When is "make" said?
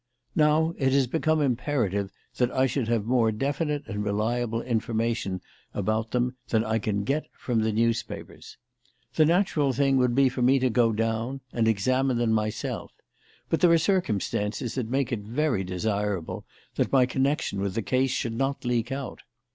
14.89-15.11